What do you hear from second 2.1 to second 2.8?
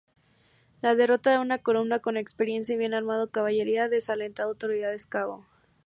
experiencia y